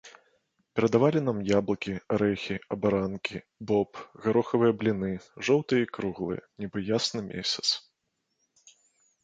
Прадавалі 0.77 1.19
нам 1.25 1.37
яблыкі, 1.57 1.93
арэхі, 2.15 2.57
абаранкі, 2.77 3.37
боб, 3.73 3.89
гарохавыя 4.25 4.73
бліны, 4.81 5.13
жоўтыя 5.49 5.81
і 5.87 5.91
круглыя, 5.99 6.41
нібы 6.65 6.77
ясны 6.97 7.21
месяц. 7.31 7.67